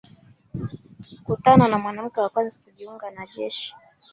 Kutana 1.25 1.65
na 1.67 1.77
mwanamke 1.83 2.19
wa 2.21 2.29
kwanza 2.33 2.59
kujiunga 2.63 3.07
na 3.15 3.23
Jeshi. 3.35 3.75